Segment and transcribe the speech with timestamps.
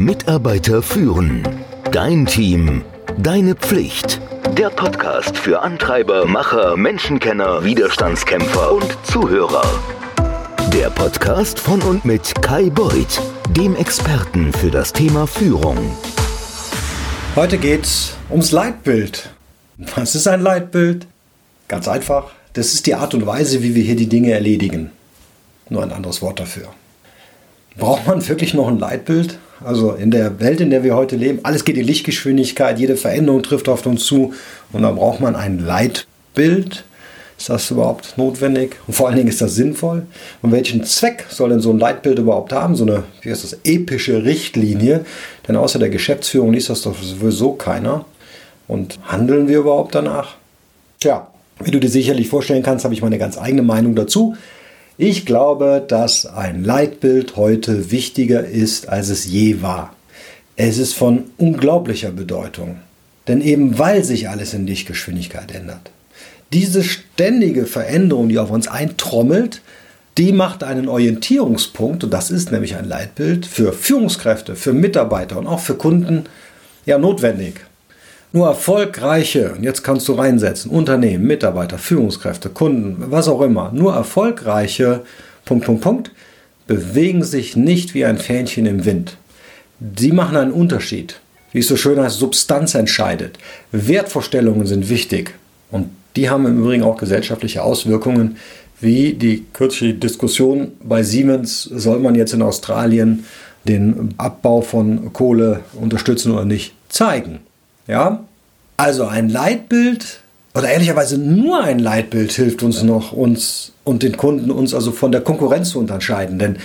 [0.00, 1.46] Mitarbeiter führen.
[1.92, 2.82] Dein Team.
[3.18, 4.18] Deine Pflicht.
[4.56, 9.62] Der Podcast für Antreiber, Macher, Menschenkenner, Widerstandskämpfer und Zuhörer.
[10.72, 13.20] Der Podcast von und mit Kai Beuth,
[13.50, 15.76] dem Experten für das Thema Führung.
[17.36, 19.28] Heute geht's ums Leitbild.
[19.96, 21.06] Was ist ein Leitbild?
[21.68, 22.30] Ganz einfach.
[22.54, 24.92] Das ist die Art und Weise, wie wir hier die Dinge erledigen.
[25.68, 26.68] Nur ein anderes Wort dafür.
[27.76, 29.38] Braucht man wirklich noch ein Leitbild?
[29.64, 33.42] Also in der Welt, in der wir heute leben, alles geht in Lichtgeschwindigkeit, jede Veränderung
[33.42, 34.32] trifft auf uns zu
[34.72, 36.84] und da braucht man ein Leitbild.
[37.36, 38.76] Ist das überhaupt notwendig?
[38.86, 40.02] Und vor allen Dingen ist das sinnvoll?
[40.42, 42.74] Und welchen Zweck soll denn so ein Leitbild überhaupt haben?
[42.74, 45.06] So eine, wie heißt das, epische Richtlinie?
[45.48, 48.04] Denn außer der Geschäftsführung liest das doch sowieso keiner.
[48.68, 50.36] Und handeln wir überhaupt danach?
[51.00, 51.28] Tja,
[51.64, 54.36] wie du dir sicherlich vorstellen kannst, habe ich meine ganz eigene Meinung dazu.
[55.02, 59.96] Ich glaube, dass ein Leitbild heute wichtiger ist, als es je war.
[60.56, 62.80] Es ist von unglaublicher Bedeutung.
[63.26, 65.90] Denn eben weil sich alles in Lichtgeschwindigkeit ändert.
[66.52, 69.62] Diese ständige Veränderung, die auf uns eintrommelt,
[70.18, 75.46] die macht einen Orientierungspunkt, und das ist nämlich ein Leitbild, für Führungskräfte, für Mitarbeiter und
[75.46, 76.24] auch für Kunden
[76.84, 77.54] ja notwendig.
[78.32, 83.94] Nur erfolgreiche, und jetzt kannst du reinsetzen, Unternehmen, Mitarbeiter, Führungskräfte, Kunden, was auch immer, nur
[83.94, 85.02] erfolgreiche,
[85.44, 86.10] Punkt, Punkt, Punkt,
[86.68, 89.16] bewegen sich nicht wie ein Fähnchen im Wind.
[89.98, 91.20] Sie machen einen Unterschied.
[91.52, 93.38] Wie es so schön heißt, Substanz entscheidet.
[93.72, 95.34] Wertvorstellungen sind wichtig.
[95.72, 98.36] Und die haben im Übrigen auch gesellschaftliche Auswirkungen,
[98.80, 103.24] wie die kürzliche Diskussion bei Siemens, soll man jetzt in Australien
[103.66, 107.40] den Abbau von Kohle unterstützen oder nicht, zeigen.
[107.90, 108.24] Ja?
[108.76, 110.20] Also ein Leitbild
[110.54, 115.12] oder ehrlicherweise nur ein Leitbild hilft uns noch, uns und den Kunden uns also von
[115.12, 116.38] der Konkurrenz zu unterscheiden.
[116.38, 116.56] Denn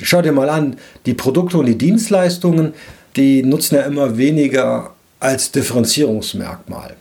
[0.00, 2.72] schau dir mal an, die Produkte und die Dienstleistungen,
[3.16, 6.96] die nutzen ja immer weniger als Differenzierungsmerkmal.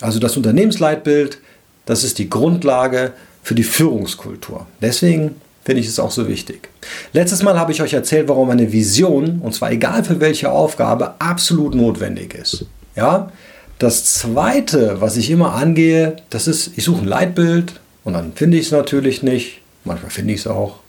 [0.00, 1.38] Also das Unternehmensleitbild,
[1.86, 3.12] das ist die Grundlage
[3.42, 4.66] für die Führungskultur.
[4.82, 6.68] Deswegen finde ich es auch so wichtig.
[7.12, 11.14] Letztes Mal habe ich euch erzählt, warum eine Vision, und zwar egal für welche Aufgabe,
[11.20, 12.66] absolut notwendig ist.
[12.96, 13.30] Ja?
[13.78, 18.56] Das zweite, was ich immer angehe, das ist, ich suche ein Leitbild und dann finde
[18.56, 19.60] ich es natürlich nicht.
[19.84, 20.80] Manchmal finde ich es auch.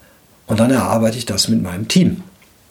[0.47, 2.23] Und dann erarbeite ich das mit meinem Team.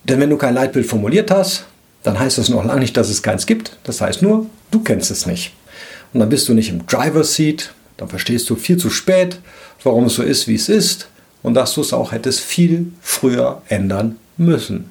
[0.05, 1.67] Denn wenn du kein Leitbild formuliert hast,
[2.03, 3.77] dann heißt das noch lange nicht, dass es keins gibt.
[3.85, 5.53] Das heißt nur, du kennst es nicht.
[6.13, 9.39] Und dann bist du nicht im Driver's Seat, dann verstehst du viel zu spät,
[9.83, 11.09] warum es so ist, wie es ist
[11.43, 14.91] und dass du es auch hättest viel früher ändern müssen.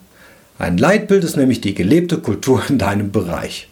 [0.57, 3.69] Ein Leitbild ist nämlich die gelebte Kultur in deinem Bereich.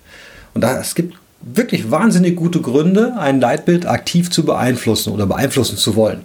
[0.53, 5.78] Und da, es gibt wirklich wahnsinnig gute Gründe, ein Leitbild aktiv zu beeinflussen oder beeinflussen
[5.78, 6.22] zu wollen.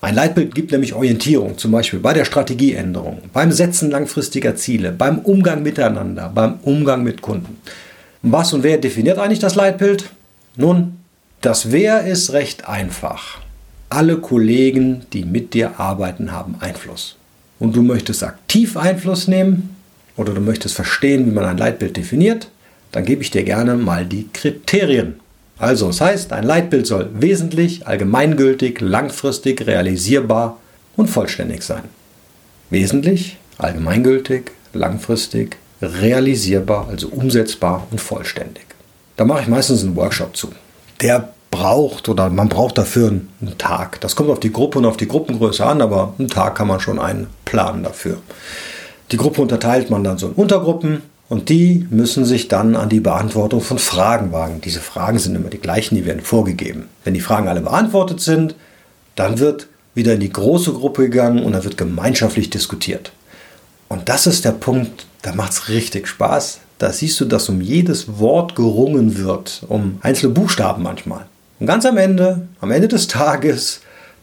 [0.00, 5.20] Ein Leitbild gibt nämlich Orientierung, zum Beispiel bei der Strategieänderung, beim Setzen langfristiger Ziele, beim
[5.20, 7.58] Umgang miteinander, beim Umgang mit Kunden.
[8.22, 10.10] Was und wer definiert eigentlich das Leitbild?
[10.56, 10.98] Nun,
[11.40, 13.38] das Wer ist recht einfach.
[13.90, 17.16] Alle Kollegen, die mit dir arbeiten, haben Einfluss.
[17.58, 19.76] Und du möchtest aktiv Einfluss nehmen
[20.16, 22.48] oder du möchtest verstehen, wie man ein Leitbild definiert,
[22.92, 25.16] dann gebe ich dir gerne mal die Kriterien.
[25.58, 30.58] Also, das heißt, ein Leitbild soll wesentlich, allgemeingültig, langfristig, realisierbar
[30.96, 31.84] und vollständig sein.
[32.70, 38.64] Wesentlich, allgemeingültig, langfristig, realisierbar, also umsetzbar und vollständig.
[39.16, 40.48] Da mache ich meistens einen Workshop zu.
[41.00, 44.00] Der braucht oder man braucht dafür einen Tag.
[44.00, 46.80] Das kommt auf die Gruppe und auf die Gruppengröße an, aber einen Tag kann man
[46.80, 48.18] schon einplanen dafür.
[49.10, 51.02] Die Gruppe unterteilt man dann so in Untergruppen
[51.32, 54.60] und die müssen sich dann an die Beantwortung von Fragen wagen.
[54.60, 56.90] Diese Fragen sind immer die gleichen, die werden vorgegeben.
[57.04, 58.54] Wenn die Fragen alle beantwortet sind,
[59.14, 63.12] dann wird wieder in die große Gruppe gegangen und dann wird gemeinschaftlich diskutiert.
[63.88, 66.60] Und das ist der Punkt, da macht es richtig Spaß.
[66.76, 71.24] Da siehst du, dass um jedes Wort gerungen wird, um einzelne Buchstaben manchmal.
[71.60, 73.80] Und ganz am Ende, am Ende des Tages,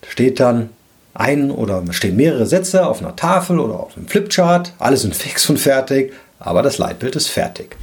[0.07, 0.69] steht dann
[1.15, 4.73] ein oder stehen mehrere Sätze auf einer Tafel oder auf einem Flipchart.
[4.77, 7.75] Alle sind fix und fertig aber das Leitbild ist fertig.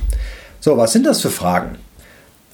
[0.61, 1.77] So, was sind das für Fragen?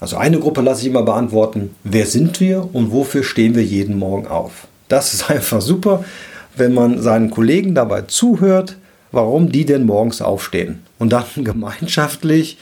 [0.00, 3.98] Also eine Gruppe lasse ich immer beantworten, wer sind wir und wofür stehen wir jeden
[3.98, 4.66] Morgen auf?
[4.88, 6.04] Das ist einfach super,
[6.56, 8.76] wenn man seinen Kollegen dabei zuhört,
[9.12, 12.58] warum die denn morgens aufstehen und dann gemeinschaftlich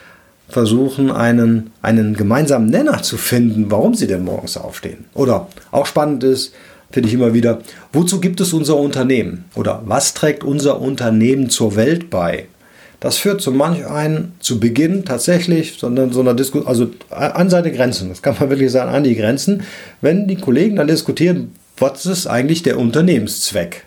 [0.49, 5.07] versuchen, einen, einen gemeinsamen Nenner zu finden, warum sie denn morgens aufstehen.
[5.15, 6.53] Oder auch spannend ist,
[6.91, 7.61] finde ich immer wieder,
[7.93, 9.45] wozu gibt es unser Unternehmen?
[9.55, 12.47] Oder was trägt unser Unternehmen zur Welt bei?
[13.01, 17.73] Das führt zu manch einen zu Beginn tatsächlich, sondern so einer Diskussion, also an seine
[17.73, 19.63] Grenzen, das kann man wirklich sagen, an die Grenzen,
[20.03, 23.85] wenn die Kollegen dann diskutieren, was ist eigentlich der Unternehmenszweck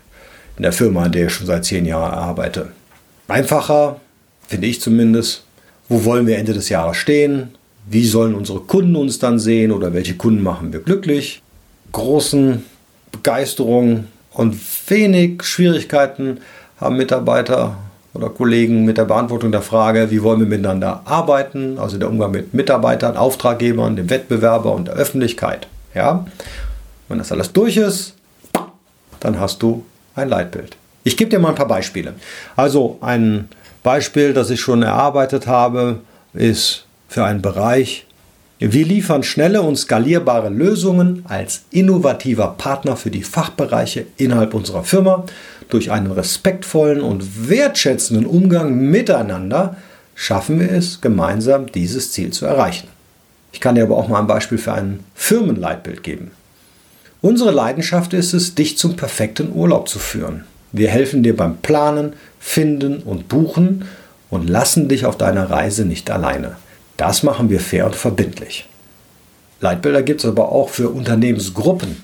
[0.58, 2.72] in der Firma, an der ich schon seit zehn Jahren arbeite.
[3.28, 4.02] Einfacher,
[4.48, 5.44] finde ich zumindest.
[5.90, 7.50] Wo wollen wir Ende des Jahres stehen?
[7.86, 11.42] Wie sollen unsere Kunden uns dann sehen oder welche Kunden machen wir glücklich?
[11.92, 12.64] Großen
[13.12, 14.56] Begeisterung und
[14.88, 16.40] wenig Schwierigkeiten
[16.80, 17.78] haben Mitarbeiter
[18.14, 22.32] oder Kollegen mit der Beantwortung der Frage, wie wollen wir miteinander arbeiten, also der Umgang
[22.32, 25.68] mit Mitarbeitern, Auftraggebern, dem Wettbewerber und der Öffentlichkeit.
[25.96, 26.26] Ja?
[27.08, 28.16] Wenn das alles durch ist,
[29.20, 29.84] dann hast du
[30.16, 30.78] ein Leitbild.
[31.04, 32.14] Ich gebe dir mal ein paar Beispiele.
[32.56, 33.50] Also ein
[33.82, 36.00] Beispiel, das ich schon erarbeitet habe,
[36.34, 38.06] ist für einen Bereich.
[38.60, 45.26] Wir liefern schnelle und skalierbare Lösungen als innovativer Partner für die Fachbereiche innerhalb unserer Firma.
[45.70, 49.78] Durch einen respektvollen und wertschätzenden Umgang miteinander
[50.16, 52.88] schaffen wir es, gemeinsam dieses Ziel zu erreichen.
[53.52, 56.32] Ich kann dir aber auch mal ein Beispiel für ein Firmenleitbild geben.
[57.22, 60.44] Unsere Leidenschaft ist es, dich zum perfekten Urlaub zu führen.
[60.72, 63.86] Wir helfen dir beim Planen, Finden und Buchen
[64.30, 66.58] und lassen dich auf deiner Reise nicht alleine.
[66.98, 68.68] Das machen wir fair und verbindlich.
[69.62, 72.04] Leitbilder gibt es aber auch für Unternehmensgruppen.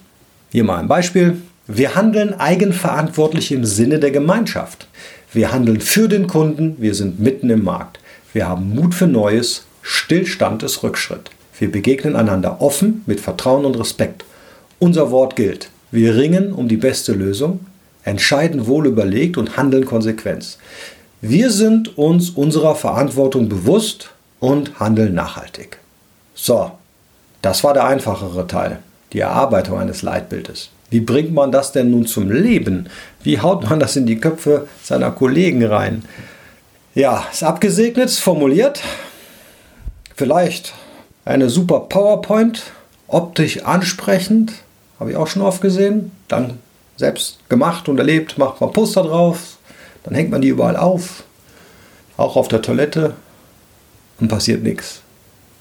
[0.52, 1.42] Hier mal ein Beispiel.
[1.72, 4.88] Wir handeln eigenverantwortlich im Sinne der Gemeinschaft.
[5.32, 8.00] Wir handeln für den Kunden, wir sind mitten im Markt.
[8.34, 11.30] Wir haben Mut für Neues, Stillstand ist Rückschritt.
[11.60, 14.26] Wir begegnen einander offen, mit Vertrauen und Respekt.
[14.80, 15.70] Unser Wort gilt.
[15.92, 17.60] Wir ringen um die beste Lösung,
[18.04, 20.58] entscheiden wohl überlegt und handeln konsequent.
[21.22, 25.78] Wir sind uns unserer Verantwortung bewusst und handeln nachhaltig.
[26.34, 26.72] So,
[27.44, 28.80] das war der einfachere Teil,
[29.14, 30.72] die Erarbeitung eines Leitbildes.
[30.90, 32.88] Wie bringt man das denn nun zum Leben?
[33.24, 36.04] Wie haut man das in die Köpfe seiner Kollegen rein?
[36.96, 38.82] Ja, ist abgesegnet, formuliert.
[40.16, 40.74] Vielleicht
[41.26, 42.64] eine super PowerPoint,
[43.08, 44.54] optisch ansprechend,
[45.00, 46.12] habe ich auch schon oft gesehen.
[46.28, 46.60] Dann
[46.98, 49.58] selbst gemacht und erlebt, macht man Poster drauf,
[50.04, 51.24] dann hängt man die überall auf,
[52.18, 53.14] auch auf der Toilette
[54.20, 55.02] und passiert nichts.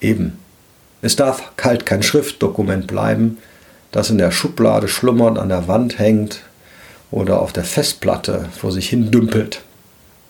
[0.01, 0.39] Eben.
[1.01, 3.37] Es darf kalt kein Schriftdokument bleiben,
[3.91, 6.41] das in der Schublade schlummert, an der Wand hängt
[7.11, 9.61] oder auf der Festplatte vor sich hin dümpelt.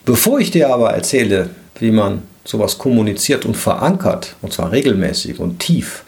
[0.04, 5.58] Bevor ich dir aber erzähle, wie man sowas kommuniziert und verankert, und zwar regelmäßig und
[5.58, 6.04] tief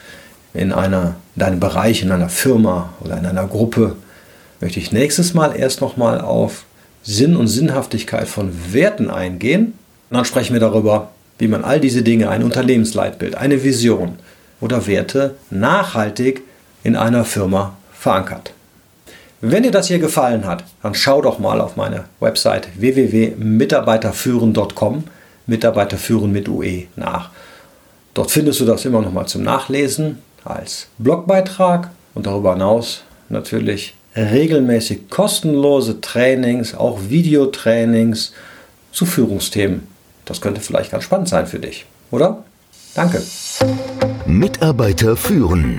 [0.54, 3.96] in, einer, in deinem Bereich, in einer Firma oder in einer Gruppe,
[4.60, 6.64] möchte ich nächstes Mal erst nochmal auf
[7.02, 9.74] Sinn und Sinnhaftigkeit von Werten eingehen.
[10.10, 14.16] Und dann sprechen wir darüber, wie man all diese Dinge, ein Unternehmensleitbild, eine Vision
[14.60, 16.42] oder Werte nachhaltig
[16.82, 18.52] in einer Firma verankert.
[19.40, 25.04] Wenn dir das hier gefallen hat, dann schau doch mal auf meine Website www.mitarbeiterführen.com,
[25.46, 27.30] Mitarbeiterführen mit UE nach.
[28.14, 33.96] Dort findest du das immer noch mal zum Nachlesen als Blogbeitrag und darüber hinaus natürlich
[34.14, 38.32] regelmäßig kostenlose Trainings, auch Videotrainings
[38.92, 39.88] zu Führungsthemen.
[40.24, 42.44] Das könnte vielleicht ganz spannend sein für dich, oder?
[42.94, 43.22] Danke.
[44.26, 45.78] Mitarbeiter führen.